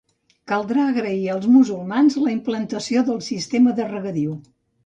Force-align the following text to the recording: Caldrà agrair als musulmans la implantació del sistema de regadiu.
Caldrà 0.51 0.85
agrair 0.91 1.19
als 1.33 1.45
musulmans 1.57 2.17
la 2.23 2.33
implantació 2.39 3.07
del 3.11 3.23
sistema 3.31 3.79
de 3.83 3.87
regadiu. 3.93 4.37